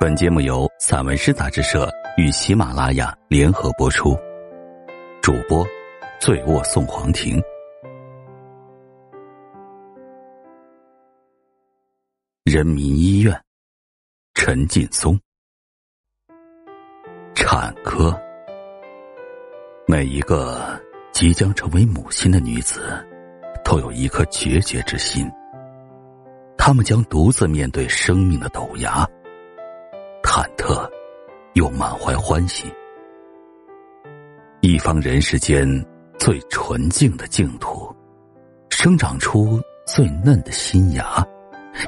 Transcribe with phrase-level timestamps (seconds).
[0.00, 4.16] 本节目由散文诗杂志社与喜马拉雅联合播出，
[5.20, 5.66] 主播
[6.20, 7.42] 醉卧送黄庭。
[12.44, 13.36] 人民医院，
[14.34, 15.18] 陈劲松。
[17.34, 18.16] 产科，
[19.84, 20.80] 每一个
[21.10, 23.04] 即将成为母亲的女子，
[23.64, 25.28] 都有一颗决绝之心。
[26.56, 29.04] 她们将独自面对生命的陡崖。
[30.38, 30.88] 忐忑，
[31.54, 32.72] 又满怀欢喜。
[34.60, 35.66] 一方人世间
[36.16, 37.92] 最纯净的净土，
[38.70, 41.26] 生长出最嫩的新芽，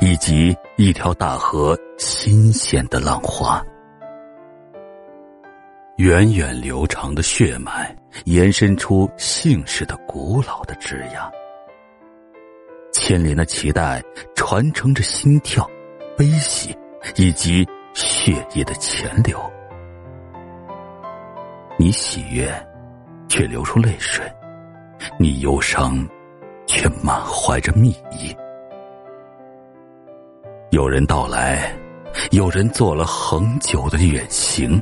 [0.00, 3.64] 以及一条大河新鲜的浪花。
[5.98, 11.30] 源远流长的血脉，延伸出姓氏的古老的枝桠。
[12.90, 14.02] 牵连的脐带，
[14.34, 15.70] 传承着心跳、
[16.16, 16.76] 悲喜，
[17.14, 17.64] 以及。
[17.94, 19.38] 血液的潜流，
[21.78, 22.50] 你喜悦，
[23.28, 24.24] 却流出泪水；
[25.18, 26.06] 你忧伤，
[26.66, 28.34] 却满怀着蜜意。
[30.70, 31.74] 有人到来，
[32.30, 34.80] 有人做了恒久的远行。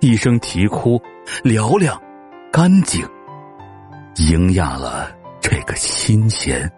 [0.00, 1.00] 一声啼哭，
[1.44, 2.00] 嘹亮，
[2.52, 3.06] 干净，
[4.16, 5.10] 营养了
[5.40, 6.70] 这个新鲜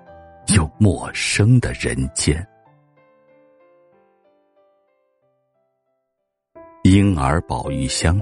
[0.55, 2.47] 又陌生的人间。
[6.91, 8.19] 婴儿保育箱，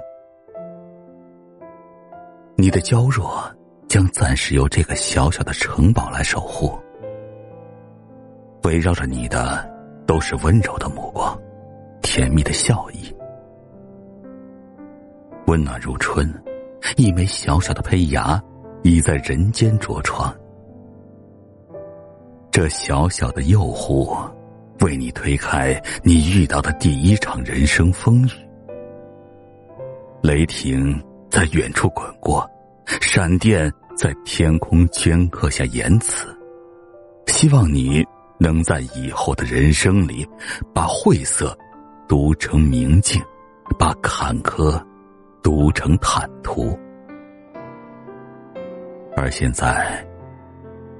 [2.56, 3.40] 你的娇弱
[3.86, 6.76] 将暂时由这个小小的城堡来守护。
[8.64, 9.64] 围绕着你的
[10.04, 11.40] 都是温柔的目光，
[12.02, 13.14] 甜蜜的笑意，
[15.46, 16.28] 温暖如春。
[16.96, 18.42] 一枚小小的胚芽
[18.82, 20.36] 已在人间着床，
[22.50, 24.28] 这小小的诱惑，
[24.80, 28.45] 为你推开你遇到的第一场人生风雨。
[30.26, 32.44] 雷霆在远处滚过，
[33.00, 36.26] 闪电在天空镌刻下言辞。
[37.28, 38.04] 希望你
[38.36, 40.28] 能在以后的人生里，
[40.74, 41.56] 把晦涩
[42.08, 43.22] 读成明镜，
[43.78, 44.82] 把坎坷
[45.44, 46.76] 读成坦途。
[49.16, 50.04] 而现在，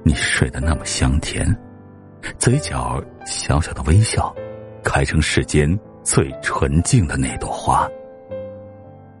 [0.05, 1.45] 你睡得那么香甜，
[2.37, 4.33] 嘴角小小的微笑，
[4.85, 7.85] 开成世间最纯净的那朵花。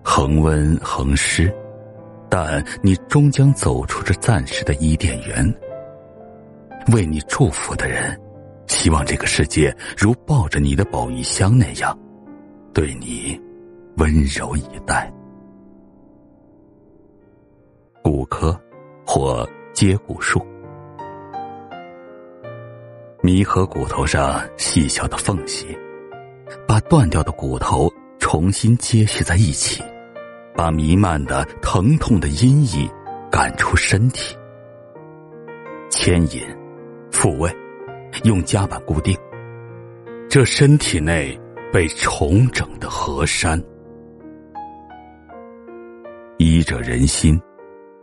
[0.09, 1.53] 恒温恒湿，
[2.29, 5.53] 但你终将走出这暂时的伊甸园。
[6.93, 8.17] 为你祝福的人，
[8.67, 11.95] 希望这个世界如抱着你的保育箱那样，
[12.73, 13.39] 对你
[13.97, 15.11] 温柔以待。
[18.01, 18.57] 骨科
[19.05, 20.41] 或接骨术，
[23.21, 25.77] 弥合骨头上细小的缝隙，
[26.65, 29.83] 把断掉的骨头重新接续在一起。
[30.57, 32.89] 把弥漫的疼痛的阴翳
[33.29, 34.35] 赶出身体，
[35.91, 36.43] 牵引、
[37.11, 37.55] 抚慰，
[38.23, 39.15] 用夹板固定。
[40.27, 41.39] 这身体内
[41.71, 43.63] 被重整的河山，
[46.37, 47.39] 医者仁心。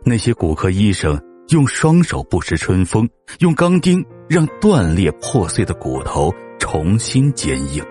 [0.05, 7.83] 那些骨科医生用双手不识春风，用钢钉让断裂破碎的骨头重新坚硬，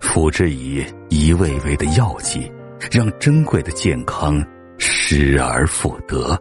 [0.00, 2.50] 辅之以一味味的药剂。
[2.90, 4.44] 让珍贵的健康
[4.78, 6.38] 失而复得。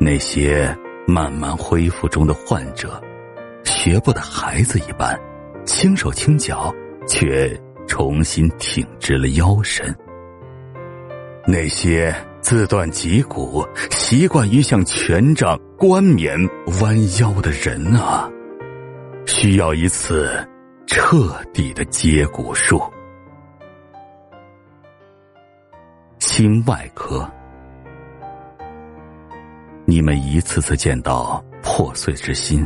[0.00, 0.74] 那些
[1.06, 3.00] 慢慢恢复中的患者，
[3.64, 5.18] 学步的孩子一般，
[5.64, 6.74] 轻手轻脚，
[7.06, 7.54] 却
[7.86, 9.94] 重新挺直了腰身。
[11.46, 16.38] 那些自断脊骨，习惯于向权杖、冠冕
[16.80, 18.30] 弯腰的人啊，
[19.26, 20.30] 需要一次
[20.86, 22.80] 彻底的接骨术。
[26.32, 27.28] 心外科，
[29.84, 32.64] 你们一次次见到破碎之心，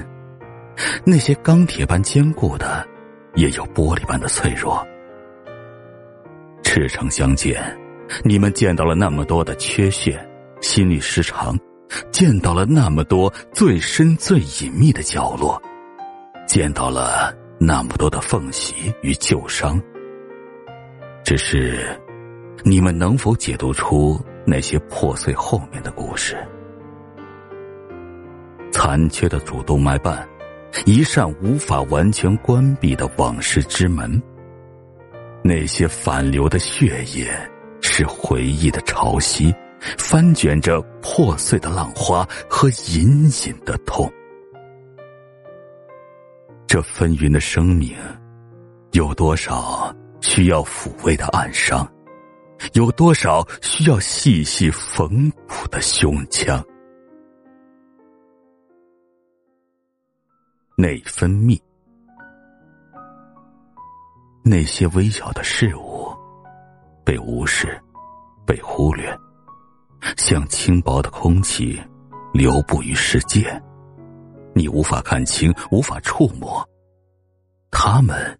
[1.03, 2.87] 那些钢铁般坚固的，
[3.37, 4.87] 也有玻璃般的脆弱。
[6.63, 7.59] 赤诚相见，
[8.23, 10.23] 你们见到了那么多的缺陷、
[10.61, 11.59] 心律失常，
[12.13, 15.61] 见到了那么多最深最隐秘的角落，
[16.47, 19.81] 见到了那么多的缝隙与旧伤。
[21.25, 21.99] 只是。
[22.67, 26.35] 你们能否解读出那些破碎后面的故事？
[28.73, 30.27] 残缺的主动脉瓣，
[30.87, 34.21] 一扇无法完全关闭的往事之门。
[35.43, 37.31] 那些反流的血液，
[37.83, 39.55] 是回忆的潮汐，
[39.99, 44.11] 翻卷着破碎的浪花和隐隐的痛。
[46.67, 47.95] 这纷纭的生命，
[48.93, 51.87] 有多少需要抚慰的暗伤？
[52.73, 56.65] 有多少需要细细缝补的胸腔？
[60.77, 61.61] 内分泌，
[64.43, 66.13] 那些微小的事物
[67.05, 67.81] 被无视、
[68.45, 69.17] 被忽略，
[70.17, 71.81] 像轻薄的空气
[72.33, 73.63] 流布于世界，
[74.53, 76.69] 你无法看清，无法触摸，
[77.71, 78.37] 他们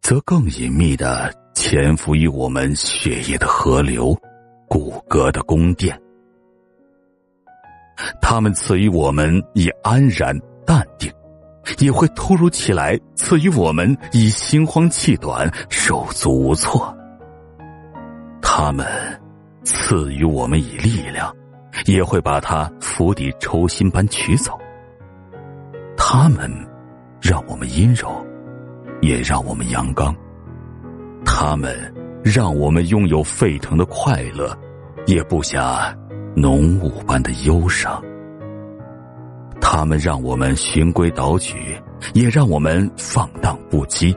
[0.00, 1.30] 则更隐秘的。
[1.60, 4.16] 潜伏于我们血液的河流，
[4.66, 5.94] 骨骼的宫殿，
[8.18, 10.34] 他们赐予我们以安然
[10.64, 11.12] 淡定，
[11.78, 16.96] 也会突如其来赐予我们以心慌气短、手足无措。
[18.40, 18.86] 他们
[19.62, 21.30] 赐予我们以力量，
[21.84, 24.58] 也会把它釜底抽薪般取走。
[25.94, 26.50] 他们
[27.20, 28.10] 让我们阴柔，
[29.02, 30.16] 也让我们阳刚。
[31.32, 31.94] 他们
[32.24, 34.54] 让我们拥有沸腾的快乐，
[35.06, 35.96] 也布下
[36.34, 38.02] 浓雾般的忧伤。
[39.60, 41.80] 他们让我们循规蹈矩，
[42.14, 44.14] 也让我们放荡不羁、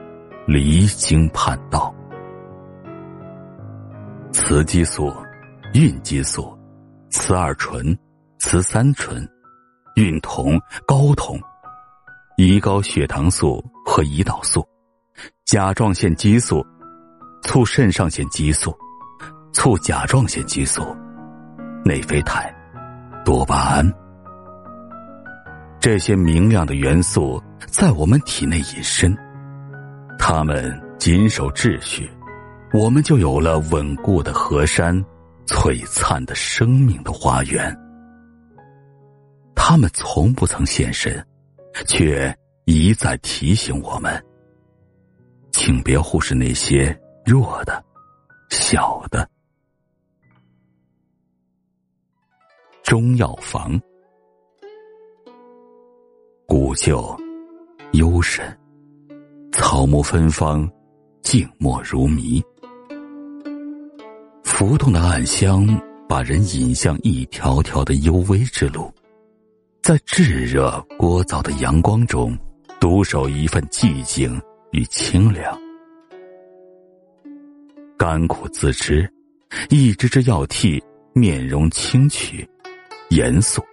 [0.48, 1.94] 离经叛道。
[4.32, 5.14] 雌激素、
[5.74, 6.58] 孕激素、
[7.10, 7.98] 雌二醇、
[8.40, 9.26] 雌三醇、
[9.96, 11.40] 孕酮、睾酮、
[12.38, 14.68] 胰高血糖素和胰岛素、
[15.46, 16.66] 甲状腺激素。
[17.44, 18.76] 促肾上腺激素、
[19.52, 20.82] 促甲状腺激素、
[21.84, 22.54] 内啡肽、
[23.24, 23.94] 多巴胺，
[25.80, 29.16] 这些明亮的元素在我们体内隐身，
[30.18, 32.10] 它们谨守秩序，
[32.74, 34.96] 我们就有了稳固的河山、
[35.46, 37.78] 璀璨的生命的花园。
[39.54, 41.24] 他们从不曾现身，
[41.88, 42.36] 却
[42.66, 44.22] 一再提醒我们，
[45.52, 46.98] 请别忽视那些。
[47.26, 47.82] 弱的，
[48.50, 49.30] 小的，
[52.84, 53.80] 中药房，
[56.46, 57.18] 古旧，
[57.94, 58.46] 幽深，
[59.54, 60.70] 草木芬芳，
[61.22, 62.44] 静默如谜，
[64.44, 65.66] 浮动的暗香
[66.10, 68.94] 把人引向一条条的幽微之路，
[69.82, 72.38] 在炙热聒噪的阳光中，
[72.82, 74.40] 独守一份寂静
[74.72, 75.58] 与清凉。
[78.06, 79.10] 甘苦自知，
[79.70, 80.84] 一支支药替，
[81.14, 82.46] 面容清曲，
[83.12, 83.64] 严肃，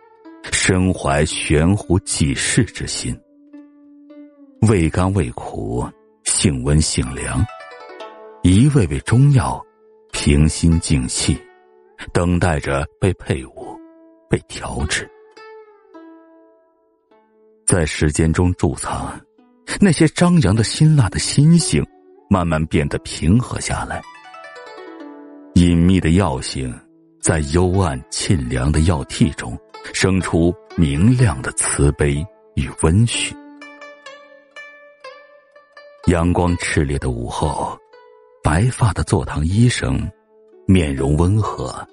[0.53, 3.13] 身怀悬壶济世之心。
[4.69, 5.85] 味甘味苦，
[6.23, 7.45] 性温性凉，
[8.45, 9.61] 一味味中药，
[10.13, 11.37] 平心静气，
[12.13, 13.77] 等待着被配伍，
[14.29, 15.11] 被调制，
[17.67, 19.21] 在时间中贮藏。
[19.81, 21.85] 那些张扬的辛辣的心性，
[22.29, 24.01] 慢慢变得平和下来。
[25.61, 26.75] 隐秘的药性，
[27.21, 29.55] 在幽暗沁凉的药屉中，
[29.93, 33.31] 生出明亮的慈悲与温煦。
[36.07, 37.79] 阳光炽烈的午后，
[38.43, 40.11] 白发的坐堂医生，
[40.67, 41.87] 面容温和，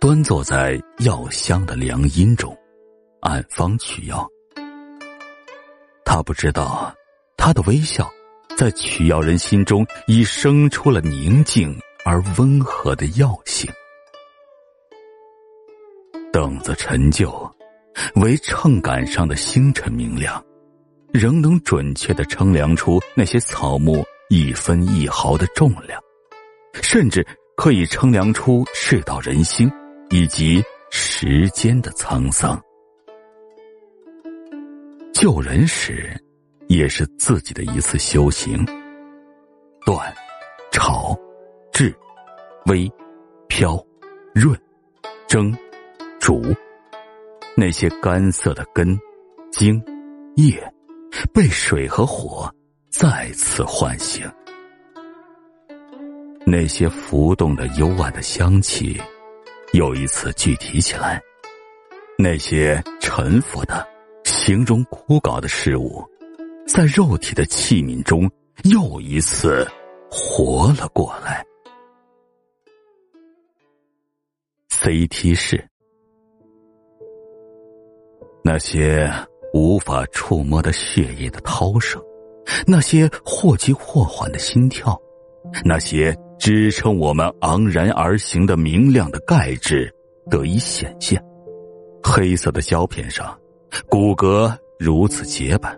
[0.00, 2.52] 端坐在药香的凉荫中，
[3.20, 4.28] 按方取药。
[6.04, 6.92] 他不知道，
[7.36, 8.10] 他的微笑，
[8.56, 11.72] 在取药人心中已生出了宁静。
[12.04, 13.70] 而温和的药性，
[16.32, 17.30] 凳子陈旧，
[18.16, 20.44] 唯秤杆上的星辰明亮，
[21.12, 26.02] 仍能准确的称量出那些草木一分一毫的重量，
[26.74, 27.24] 甚至
[27.56, 29.70] 可以称量出世道人心
[30.10, 32.60] 以及时间的沧桑。
[35.12, 36.20] 救人时，
[36.66, 38.66] 也是自己的一次修行。
[39.86, 40.12] 断，
[40.72, 41.16] 炒。
[41.72, 41.94] 质、
[42.66, 42.90] 微、
[43.48, 43.82] 飘、
[44.34, 44.54] 润、
[45.26, 45.56] 蒸、
[46.20, 46.42] 煮，
[47.56, 48.98] 那些干涩的根、
[49.50, 49.82] 茎、
[50.36, 50.62] 叶，
[51.32, 52.52] 被水和火
[52.90, 54.28] 再次唤醒；
[56.44, 59.00] 那些浮动的幽暗的香气，
[59.72, 61.18] 又一次具体起来；
[62.18, 63.86] 那些沉浮的、
[64.24, 66.04] 形容枯槁的事物，
[66.66, 68.30] 在肉体的器皿中
[68.64, 69.66] 又一次
[70.10, 71.42] 活了过来。
[74.82, 75.64] CT 室，
[78.42, 79.08] 那些
[79.54, 82.02] 无法触摸的血液的涛声，
[82.66, 85.00] 那些或急或缓的心跳，
[85.64, 89.88] 那些支撑我们昂然而行的明亮的钙质
[90.28, 91.24] 得以显现。
[92.02, 93.38] 黑色的胶片上，
[93.88, 95.72] 骨骼如此洁白，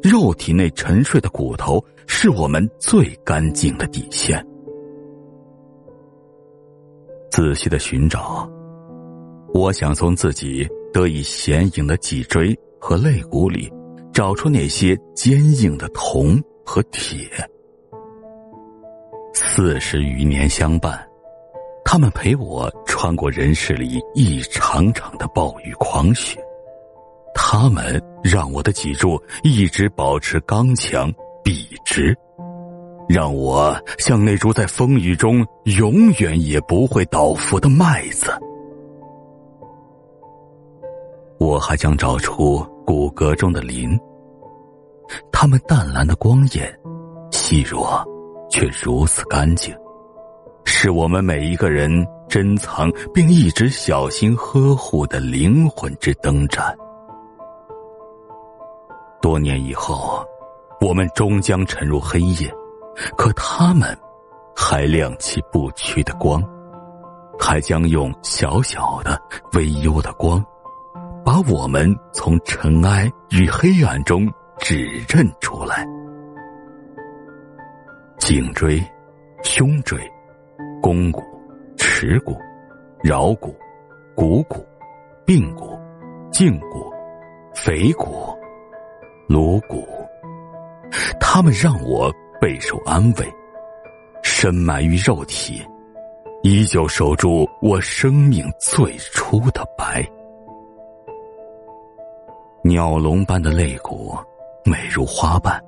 [0.00, 4.46] 肉体内沉睡的骨头是我们最干净的底线。
[7.30, 8.48] 仔细的寻找，
[9.52, 13.70] 我想从自己得以显影的脊椎和肋骨里，
[14.12, 17.28] 找出那些坚硬的铜和铁。
[19.34, 21.06] 四十余年相伴，
[21.84, 26.38] 他们陪我穿过人世里一场场的暴雨狂雪，
[27.34, 31.12] 他们让我的脊柱一直保持刚强
[31.44, 32.16] 笔直。
[33.08, 38.30] 让我像那株在风雨中永远也不会倒伏的麦子。
[41.38, 43.98] 我还将找出骨骼中的磷，
[45.32, 46.70] 它们淡蓝的光眼，
[47.30, 48.04] 细弱，
[48.50, 49.74] 却如此干净，
[50.64, 51.90] 是我们每一个人
[52.28, 56.76] 珍藏并一直小心呵护的灵魂之灯盏。
[59.22, 60.22] 多年以后，
[60.80, 62.52] 我们终将沉入黑夜。
[63.16, 63.96] 可他们
[64.56, 66.42] 还亮起不屈的光，
[67.38, 69.20] 还将用小小的、
[69.52, 70.44] 微幽的光，
[71.24, 74.28] 把我们从尘埃与黑暗中
[74.58, 75.86] 指认出来。
[78.18, 78.82] 颈椎、
[79.42, 80.00] 胸椎、
[80.82, 81.22] 肱骨、
[81.76, 82.36] 耻骨、
[83.04, 83.56] 桡骨、
[84.16, 84.66] 股骨、
[85.24, 85.78] 髌骨、
[86.32, 86.92] 胫骨、
[87.54, 88.36] 腓骨、
[89.28, 89.86] 颅骨，
[91.20, 92.12] 他们让我。
[92.40, 93.34] 备受安慰，
[94.22, 95.60] 深埋于肉体，
[96.42, 100.06] 依旧守住我生命最初的白。
[102.62, 104.16] 鸟笼般的肋骨，
[104.64, 105.60] 美如花瓣，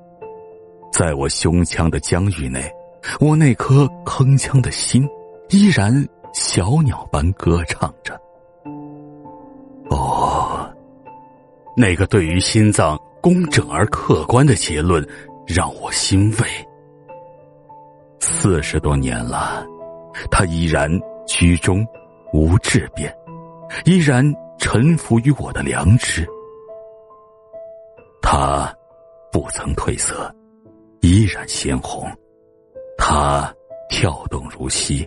[0.92, 2.70] 在我胸腔的疆域内，
[3.20, 5.08] 我那颗铿锵的心，
[5.48, 5.92] 依然
[6.32, 8.20] 小鸟般歌唱着。
[9.88, 10.72] 哦，
[11.76, 15.04] 那个对于心脏工整而客观的结论。
[15.52, 16.46] 让我欣慰。
[18.20, 19.66] 四十多年了，
[20.30, 20.88] 他依然
[21.26, 21.84] 居中，
[22.32, 23.12] 无质变，
[23.84, 24.24] 依然
[24.58, 26.26] 臣服于我的良知。
[28.22, 28.72] 他
[29.32, 30.32] 不曾褪色，
[31.00, 32.08] 依然鲜红。
[32.96, 33.52] 他
[33.88, 35.04] 跳动如昔，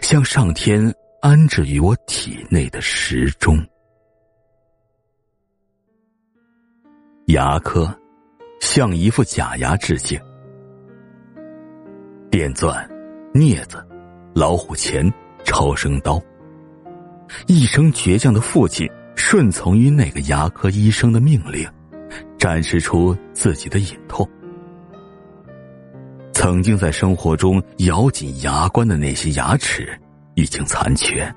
[0.00, 3.58] 像上天安置于我体内的时钟。
[7.26, 7.92] 牙科。
[8.74, 10.18] 向一副假牙致敬。
[12.30, 12.74] 电钻、
[13.34, 13.86] 镊子、
[14.34, 15.12] 老虎钳、
[15.44, 16.18] 超声刀。
[17.46, 21.68] 一生倔强的父亲顺从于那个牙科医生的命令，
[22.38, 24.26] 展示出自己的隐痛。
[26.32, 29.86] 曾经在生活中咬紧牙关的那些牙齿
[30.34, 31.30] 已经残缺，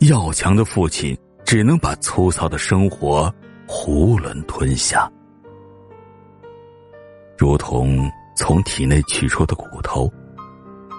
[0.00, 3.32] 要强的父亲只能把粗糙的生活
[3.68, 5.08] 囫囵吞下。
[7.38, 10.12] 如同从体内取出的骨头，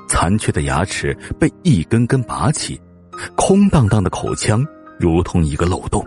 [0.07, 2.79] 残缺的牙齿被一根根拔起，
[3.35, 4.65] 空荡荡的口腔
[4.97, 6.01] 如同一个漏洞，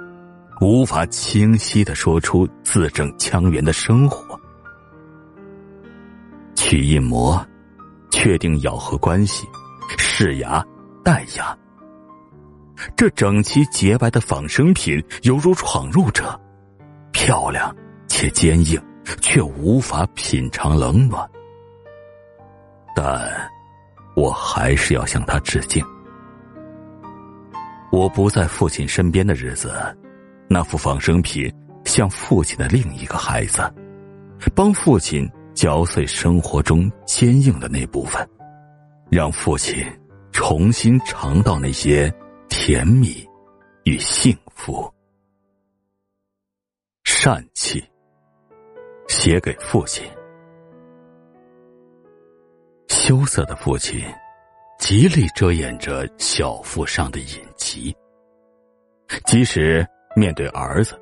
[0.61, 4.39] 无法清晰的说出字正腔圆的生活。
[6.55, 7.45] 取印模，
[8.11, 9.47] 确定咬合关系，
[9.99, 10.65] 试牙、
[11.05, 11.55] 戴牙。
[12.97, 16.41] 这整齐洁白的仿生品犹如闯入者，
[17.12, 17.75] 漂亮
[18.09, 18.81] 且坚硬。
[19.21, 21.28] 却无法品尝冷暖，
[22.94, 23.50] 但
[24.14, 25.85] 我还是要向他致敬。
[27.90, 29.75] 我不在父亲身边的日子，
[30.49, 31.52] 那副仿生品
[31.85, 33.62] 像父亲的另一个孩子，
[34.54, 38.26] 帮父亲嚼碎生活中坚硬的那部分，
[39.11, 39.85] 让父亲
[40.32, 42.12] 重新尝到那些
[42.49, 43.28] 甜蜜
[43.85, 44.90] 与幸福。
[47.04, 47.92] 善气。
[49.25, 50.05] 写给父亲。
[52.88, 54.05] 羞涩的父亲，
[54.81, 57.97] 极力遮掩着小腹上的隐疾。
[59.25, 59.87] 即使
[60.17, 61.00] 面对儿子，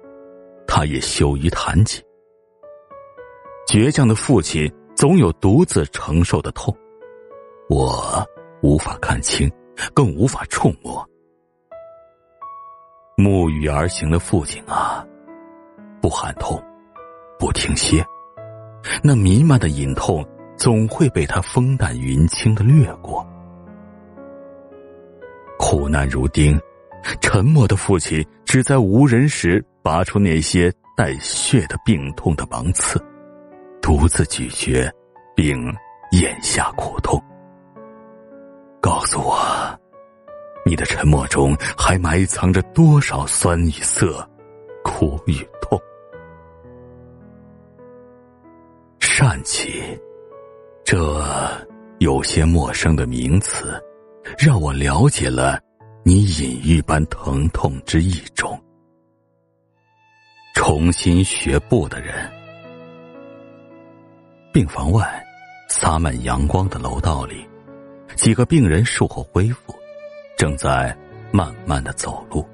[0.66, 2.04] 他也羞于谈起。
[3.66, 6.76] 倔强的父亲总有独自承受的痛，
[7.70, 8.22] 我
[8.62, 9.50] 无法看清，
[9.94, 11.02] 更无法触摸。
[13.16, 15.02] 沐浴而行的父亲啊，
[16.02, 16.62] 不喊痛。
[17.40, 18.04] 不停歇，
[19.02, 20.22] 那弥漫的隐痛
[20.58, 23.26] 总会被他风淡云轻的掠过。
[25.58, 26.60] 苦难如钉，
[27.22, 33.02] 沉默的父亲只在无人时拔出那些带血的病痛的芒刺，
[33.80, 34.92] 独自咀嚼，
[35.34, 35.56] 并
[36.12, 37.18] 咽下苦痛。
[38.82, 39.38] 告诉我，
[40.66, 44.28] 你的沉默中还埋藏着多少酸与涩，
[44.84, 45.80] 苦与痛？
[49.30, 49.96] 疝气，
[50.84, 50.98] 这
[52.00, 53.80] 有些陌生的名词，
[54.36, 55.60] 让我了解了
[56.02, 58.60] 你隐喻般疼痛之一种。
[60.52, 62.28] 重新学步的人，
[64.52, 65.24] 病房外
[65.68, 67.46] 洒满阳光的楼道里，
[68.16, 69.72] 几个病人术后恢复，
[70.36, 70.92] 正在
[71.30, 72.44] 慢慢的走路。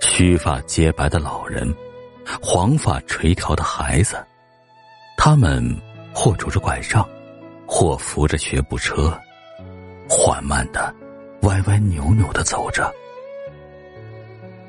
[0.00, 1.72] 须发洁白的老人，
[2.40, 4.16] 黄发垂髫的孩子，
[5.24, 5.64] 他们
[6.12, 7.08] 或拄着拐杖，
[7.64, 9.16] 或扶着学步车，
[10.08, 10.92] 缓慢的、
[11.42, 12.92] 歪歪扭扭的走着。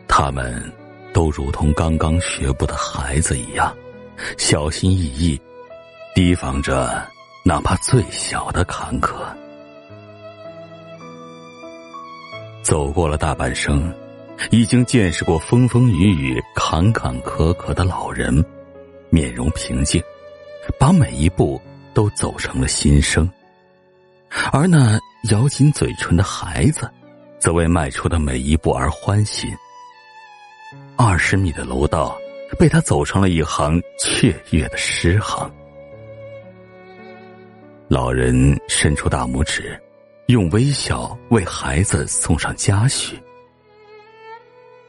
[0.07, 0.71] 他们
[1.11, 3.75] 都如同刚刚学步的孩子一样，
[4.37, 5.41] 小心翼翼，
[6.13, 7.03] 提防着
[7.43, 9.25] 哪怕最小的坎坷。
[12.61, 13.91] 走过了大半生。
[14.51, 18.43] 已经见识过风风雨雨、坎坎坷坷的老人，
[19.09, 20.03] 面容平静，
[20.83, 21.61] 把每一步
[21.93, 23.25] 都走成了新生；
[24.51, 24.99] 而那
[25.31, 26.91] 咬紧嘴唇的孩子，
[27.39, 29.49] 则为迈出的每一步而欢欣。
[30.97, 32.19] 二十米的楼道，
[32.59, 35.49] 被他走成了一行雀跃的诗行。
[37.87, 38.35] 老人
[38.67, 39.81] 伸出大拇指，
[40.25, 43.17] 用微笑为孩子送上嘉许。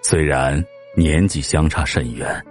[0.03, 0.61] 虽然
[0.97, 2.45] 年纪相差甚远，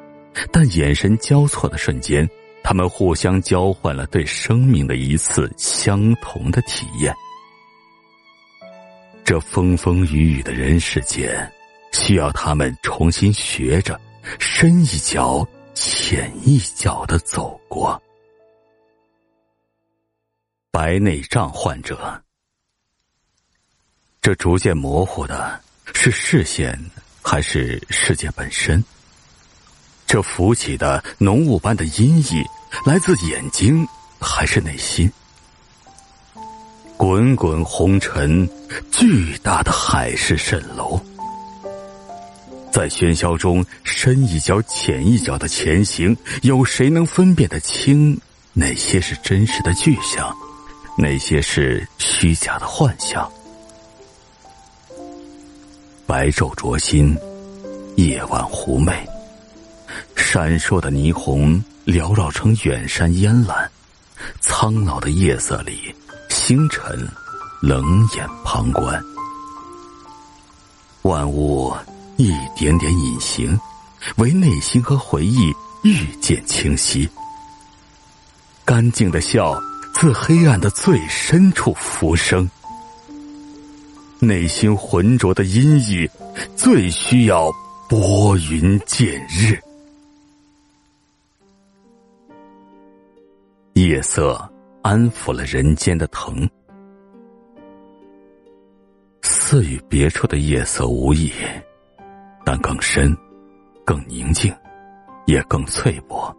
[0.50, 2.25] 但眼神交错的瞬间，
[2.63, 7.13] 他们互相交换了对生命的一次相同的体验。
[9.24, 11.51] 这风风雨雨的人世间，
[11.91, 14.00] 需要他们重新学着，
[14.39, 18.01] 深一脚浅一脚的走过。
[20.72, 22.24] 白内障患者，
[24.22, 25.62] 这逐渐模糊的
[25.93, 26.79] 是视线。
[27.25, 28.84] 还是世界本身？
[30.05, 32.43] 这浮起的浓雾般的阴翳，
[32.86, 33.88] 来自眼睛
[34.19, 35.12] 还是内心？
[36.96, 38.48] 滚滚红尘，
[38.92, 41.00] 巨大的海市蜃楼，
[42.72, 48.18] 在喧嚣中深一脚浅一脚的前行，有谁能分辨得清
[48.53, 50.33] 哪些是真实的具象，
[50.98, 53.29] 哪些是虚假的幻象？
[56.05, 57.18] 白昼灼心，
[57.96, 59.05] 夜晚狐媚，
[60.16, 63.70] 闪烁的霓虹缭绕成远山烟岚。
[64.40, 65.94] 苍老的夜色里，
[66.29, 67.08] 星辰
[67.62, 67.84] 冷
[68.16, 69.03] 眼旁观，
[71.01, 71.74] 万物
[72.18, 73.60] 一点点隐形，
[74.18, 75.51] 唯内心和回忆
[75.84, 77.10] 愈见清晰。
[78.64, 79.62] 干净的笑
[79.94, 82.50] 自黑暗的最深处浮生。
[84.20, 86.10] 内心浑浊的阴翳，
[86.56, 87.51] 最需要
[87.90, 89.60] 拨云见日。
[93.74, 94.40] 夜色
[94.81, 96.48] 安抚了人间的疼，
[99.22, 101.31] 似与别处的夜色无异，
[102.46, 103.16] 但更深、
[103.83, 104.53] 更宁静，
[105.25, 106.36] 也更脆薄。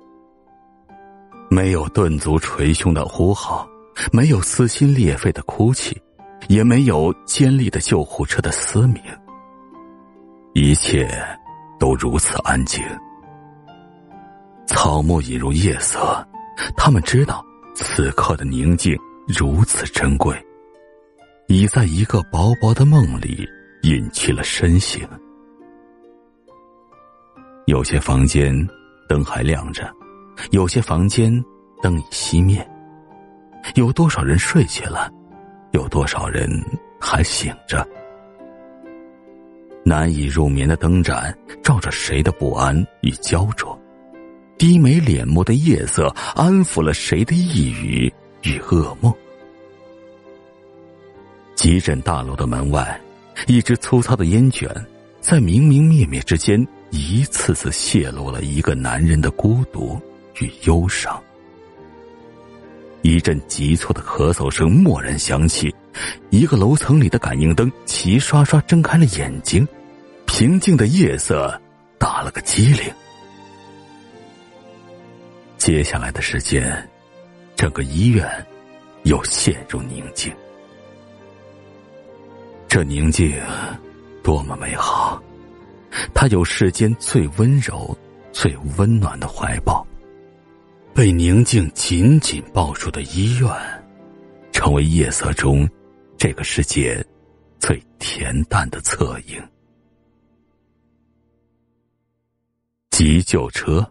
[1.51, 3.69] 没有顿足捶胸的呼号，
[4.13, 6.01] 没有撕心裂肺的哭泣。
[6.47, 9.03] 也没有尖利的救护车的嘶鸣，
[10.53, 11.09] 一切
[11.81, 12.85] 都如此安静。
[14.67, 16.23] 草木已入夜色，
[16.77, 20.37] 他们知道此刻的宁静如此珍贵，
[21.49, 23.49] 已在一个薄薄的梦里
[23.83, 25.07] 隐去了身形。
[27.67, 28.55] 有些房间
[29.09, 29.91] 灯还亮着，
[30.51, 31.33] 有些房间
[31.83, 32.67] 灯已熄灭，
[33.75, 35.11] 有多少人睡去了？
[35.73, 36.49] 有多少人
[37.01, 37.87] 还醒着？
[39.85, 43.79] 难以入眠的灯盏照着谁的不安与焦灼？
[44.57, 48.13] 低眉敛目的夜色安抚了谁的抑郁
[48.43, 49.13] 与噩梦？
[51.55, 53.01] 急诊大楼的门外，
[53.47, 54.69] 一只粗糙的烟卷，
[55.21, 60.01] 在明明灭灭之间，一次次泄露了一个男人的孤独
[60.41, 61.21] 与忧伤。
[63.03, 65.75] 一阵急促的咳嗽声蓦然响起，
[66.31, 69.67] 一个楼层里的感应灯齐刷刷睁开了眼睛，
[70.27, 71.61] 平静的夜色
[71.99, 72.91] 打了个激灵。
[75.65, 76.87] 接下来的时间，
[77.57, 78.29] 整个医院
[79.05, 80.31] 又陷入宁静。
[82.69, 83.35] 这宁静
[84.23, 85.23] 多么美好，
[86.13, 87.97] 它有世间最温柔、
[88.31, 89.87] 最温暖的怀抱。
[90.95, 93.51] 被宁静紧紧抱住的医院，
[94.53, 95.67] 成为夜色中
[96.19, 97.03] 这个世界
[97.59, 99.43] 最恬淡的侧影。
[102.91, 103.91] 急救车，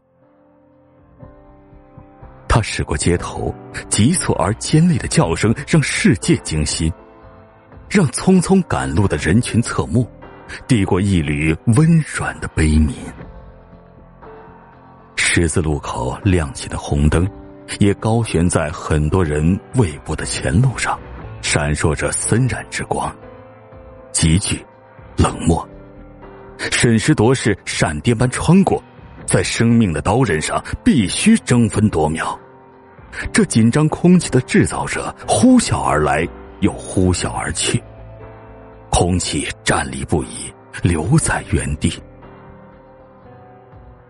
[2.54, 3.52] 他驶过街头，
[3.90, 6.94] 急促而尖利的叫声让世界惊心，
[7.90, 10.08] 让匆匆赶路的人群侧目，
[10.68, 12.92] 递过一缕温软的悲悯。
[15.16, 17.28] 十字路口亮起的红灯，
[17.80, 21.00] 也高悬在很多人未卜的前路上，
[21.42, 23.12] 闪烁着森然之光，
[24.12, 24.64] 急剧，
[25.18, 25.68] 冷漠。
[26.60, 28.80] 审时度势，闪电般穿过，
[29.26, 32.40] 在生命的刀刃上必须争分夺秒。
[33.32, 36.28] 这紧张空气的制造者呼啸而来，
[36.62, 37.82] 又呼啸而去。
[38.90, 42.02] 空气站立不已，留在原地。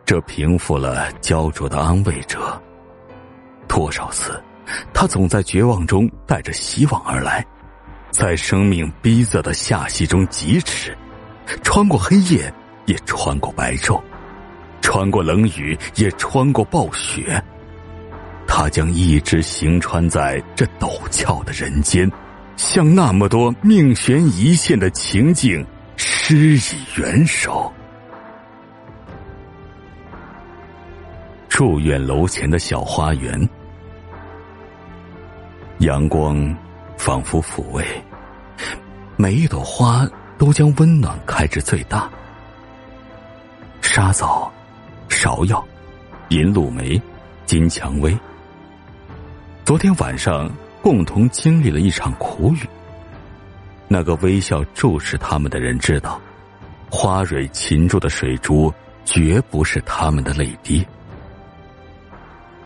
[0.06, 2.62] 这平复了焦灼的安慰者。
[3.68, 4.42] 多少次，
[4.94, 7.44] 他总在绝望中带着希望而来，
[8.12, 10.96] 在生命逼仄的下隙中疾驰。
[11.64, 12.54] 穿过黑夜，
[12.86, 14.02] 也穿过白昼；
[14.82, 17.42] 穿过冷雨，也穿过暴雪。
[18.56, 22.08] 他将一直行穿在这陡峭的人间，
[22.56, 25.66] 向那么多命悬一线的情境
[25.98, 26.62] 施以
[26.96, 27.74] 援手。
[31.50, 33.50] 住院楼前的小花园，
[35.80, 36.56] 阳光
[36.96, 37.84] 仿佛抚慰
[39.16, 40.08] 每一朵花。
[40.36, 42.10] 都将温暖开至最大。
[43.82, 44.52] 沙枣、
[45.08, 45.64] 芍药、
[46.30, 47.02] 银露梅、
[47.46, 48.18] 金蔷薇，
[49.66, 52.68] 昨天晚上共同经历了一场苦雨。
[53.88, 56.20] 那个微笑注视他们的人知道，
[56.92, 58.74] 花蕊擒住的水珠
[59.06, 60.86] 绝不是他们的泪滴。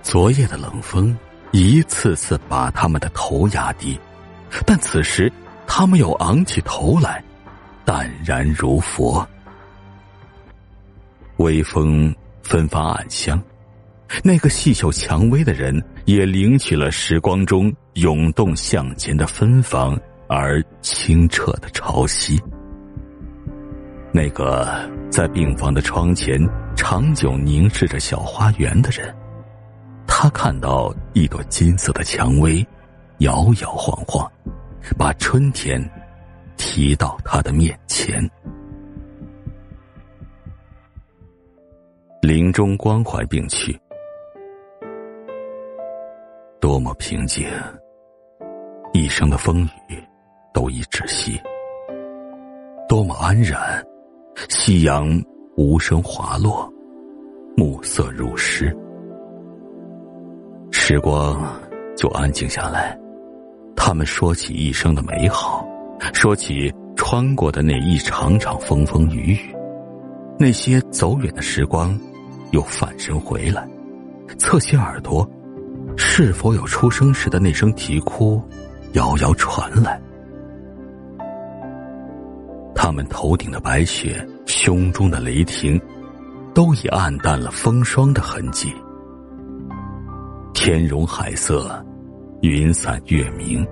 [0.01, 1.15] 昨夜的冷风
[1.51, 3.99] 一次次把他们的头压低，
[4.65, 5.31] 但此时
[5.67, 7.23] 他们又昂起头来。
[7.85, 9.25] 淡然如佛，
[11.37, 13.41] 微风芬发暗香，
[14.23, 22.39] 那个细嗅蔷薇的人也领取了时光中涌动向前的芬芳而清澈的潮汐。
[24.11, 24.67] 那个
[25.09, 26.39] 在病房的窗前
[26.75, 29.15] 长久凝视着小花园的人，
[30.07, 32.65] 他看到一朵金色的蔷薇
[33.19, 34.29] 摇摇晃晃，
[34.97, 35.81] 把春天。
[36.59, 38.27] 提到他的面前，
[42.19, 43.79] 临终关怀病区，
[46.59, 47.47] 多么平静！
[48.93, 50.03] 一生的风雨
[50.53, 51.39] 都已止息，
[52.87, 53.83] 多么安然！
[54.49, 55.07] 夕阳
[55.55, 56.67] 无声滑落，
[57.55, 58.75] 暮色如诗，
[60.71, 61.39] 时光
[61.95, 62.97] 就安静下来。
[63.75, 65.65] 他们说起一生的美好。
[66.13, 69.55] 说起穿过的那一场场风风雨雨，
[70.37, 71.99] 那些走远的时光，
[72.51, 73.67] 又返身回来，
[74.37, 75.27] 侧起耳朵，
[75.97, 78.41] 是否有出生时的那声啼哭，
[78.93, 79.99] 遥遥传来？
[82.73, 85.81] 他们头顶的白雪，胸中的雷霆，
[86.53, 88.73] 都已暗淡了风霜的痕迹。
[90.53, 91.83] 天容海色，
[92.41, 93.65] 云散月明。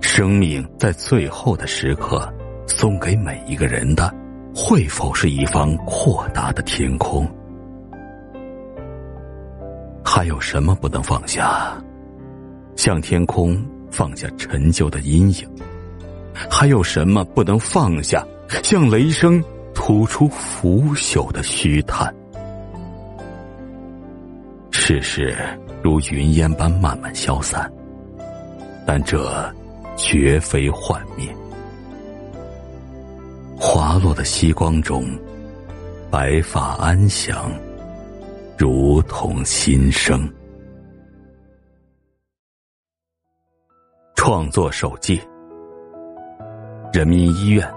[0.00, 2.26] 生命在最后的时刻，
[2.66, 4.12] 送给每一个人的，
[4.54, 7.30] 会否是一方阔大的天空？
[10.14, 11.76] 还有什么不能放下？
[12.76, 15.48] 向天空放下陈旧的阴影。
[16.48, 18.24] 还有什么不能放下？
[18.62, 19.42] 向雷声
[19.74, 22.14] 吐出腐朽的虚叹。
[24.70, 25.36] 世事
[25.82, 27.68] 如云烟般慢慢消散，
[28.86, 29.52] 但这。
[29.96, 31.28] 绝非幻灭。
[33.56, 35.06] 滑落的夕光中，
[36.10, 37.52] 白发安详，
[38.58, 40.28] 如同新生。
[44.14, 45.20] 创作手记：
[46.92, 47.68] 人民医院，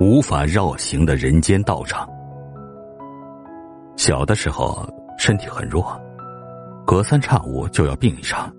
[0.00, 2.08] 无法绕行的人间道场。
[3.96, 4.88] 小的时候
[5.18, 6.00] 身体很弱，
[6.86, 8.54] 隔三差五就要病一场，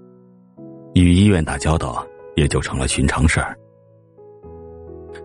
[0.94, 2.06] 与医院打交道。
[2.38, 3.58] 也就成了寻常事儿。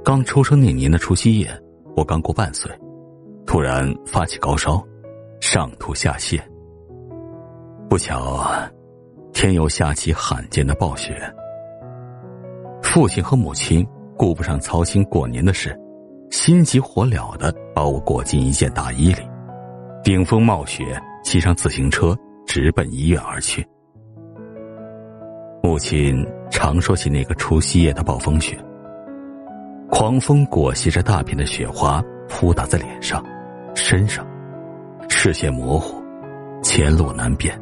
[0.02, 1.46] 刚出生那年的除夕夜，
[1.94, 2.72] 我刚过半岁，
[3.44, 4.82] 突然发起高烧，
[5.42, 6.40] 上吐下泻。
[7.90, 8.46] 不巧，
[9.32, 11.20] 天又下起罕见的暴雪。
[12.80, 13.84] 父亲和母亲
[14.16, 15.76] 顾不上操心过年的事，
[16.30, 19.28] 心急火燎的把我裹进一件大衣里，
[20.04, 23.66] 顶风冒雪骑上自行车直奔医院而去。
[25.60, 28.56] 母亲常说起那个除夕夜的暴风雪，
[29.90, 33.20] 狂风裹挟着大片的雪花扑打在脸上、
[33.74, 34.24] 身上，
[35.24, 36.02] 视线模糊，
[36.64, 37.56] 前路难辨。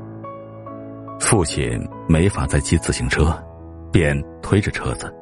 [1.19, 3.39] 父亲没法再骑自行车，
[3.93, 5.15] 便推着车子，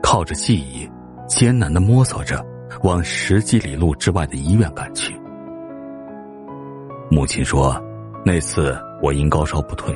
[0.00, 0.88] 靠着记忆，
[1.26, 2.40] 艰难的摸索着
[2.84, 5.12] 往十几里路之外的医院赶去。
[7.10, 7.76] 母亲说，
[8.24, 9.92] 那次我因高烧不退，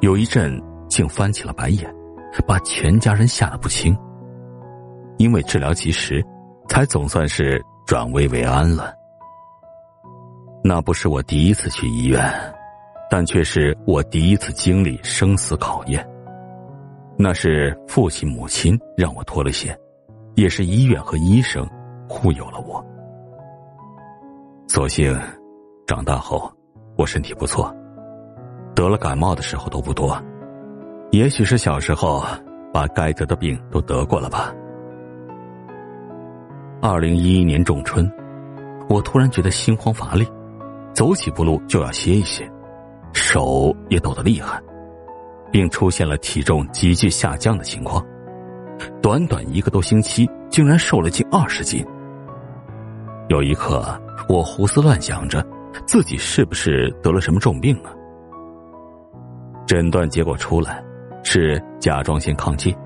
[0.00, 1.94] 有一阵竟翻起了白眼，
[2.46, 3.94] 把全家人吓得不轻。
[5.18, 6.24] 因为治疗及时，
[6.70, 8.94] 才总算是转危为安了。
[10.68, 12.22] 那不是我第一次去医院，
[13.08, 16.06] 但却是我第一次经历生死考验。
[17.16, 19.74] 那是父亲母亲让我脱了险，
[20.34, 21.66] 也是医院和医生
[22.06, 22.84] 护佑了我。
[24.66, 25.18] 所幸，
[25.86, 26.52] 长大后
[26.98, 27.74] 我身体不错，
[28.74, 30.22] 得了感冒的时候都不多。
[31.12, 32.22] 也许是小时候
[32.74, 34.52] 把该得的病都得过了吧。
[36.82, 38.06] 二零一一年仲春，
[38.90, 40.28] 我突然觉得心慌乏力，
[40.98, 42.44] 走几步路就要歇一歇，
[43.12, 44.60] 手也抖得厉害，
[45.52, 48.04] 并出现了体重急剧下降的情况。
[49.00, 51.86] 短短一个多星期，竟然瘦了近二十斤。
[53.28, 53.96] 有一刻，
[54.28, 55.40] 我胡思乱想着，
[55.86, 57.94] 自己是不是得了什么重病啊？
[59.68, 60.82] 诊断结果出来，
[61.22, 62.76] 是甲状腺亢进，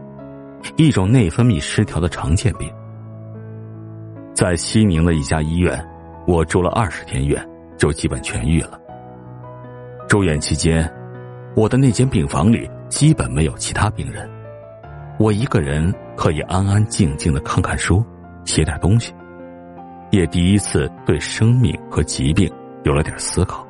[0.77, 2.71] 一种内分泌失调的常见病。
[4.35, 5.83] 在西宁的一家医院，
[6.27, 7.43] 我住了二十天院，
[7.83, 8.81] 就基本痊愈了。
[10.09, 10.89] 住院期间，
[11.57, 14.31] 我的那间病房里基本没有其他病人，
[15.19, 18.01] 我一个人可以安安静静的看看书，
[18.45, 19.13] 写点东西，
[20.13, 22.49] 也第一次对生命和疾病
[22.85, 23.67] 有了点思考。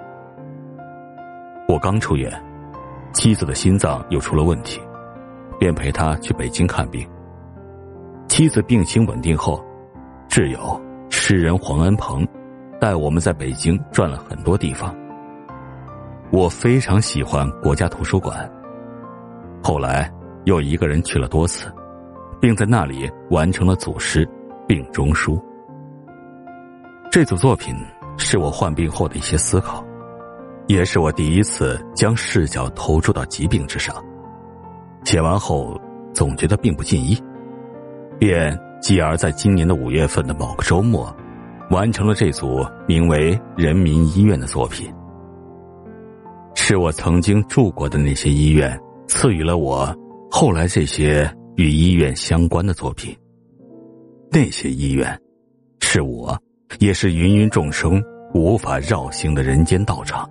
[1.66, 2.30] 我刚出院，
[3.14, 4.78] 妻子的心脏又出了问题，
[5.58, 7.08] 便陪她去北京看病。
[8.28, 9.64] 妻子病情稳定后。
[10.28, 12.26] 挚友诗人黄安鹏，
[12.82, 14.92] 带我们在北京转了很多地方。
[16.32, 18.50] 我非常喜欢国家图书馆，
[19.62, 20.12] 后来
[20.46, 21.72] 又一个人去了多次，
[22.40, 24.26] 并在那里完成了祖师
[24.66, 25.36] 《病中书》。
[27.08, 27.72] 这组作品
[28.18, 29.84] 是我患病后的一些思考，
[30.66, 33.94] 也是我第一次将视角投注到疾病之上。
[35.04, 35.80] 写完后，
[36.12, 37.16] 总觉得并不尽意，
[38.18, 38.58] 便。
[38.80, 41.14] 继而在今年的五月份的某个周末，
[41.72, 44.92] 完成了这组名为《人民医院》的作品。
[46.54, 49.90] 是我曾经住过的那些医院，赐予了我
[50.30, 53.16] 后来这些与医院相关的作品。
[54.30, 55.18] 那些医院，
[55.80, 56.38] 是我，
[56.78, 58.02] 也是芸芸众生
[58.34, 60.28] 无法绕行的人间道场。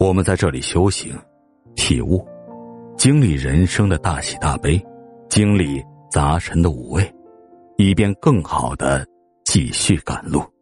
[0.00, 1.14] 我们在这里修行、
[1.74, 2.26] 体悟、
[2.96, 4.82] 经历人生的大喜大悲，
[5.28, 5.84] 经历。
[6.08, 7.12] 杂陈的五味，
[7.76, 9.04] 以便更好的
[9.46, 10.55] 继续赶路。